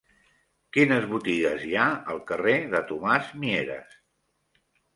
[0.77, 3.97] Quines botigues hi ha al carrer de Tomàs Mieres?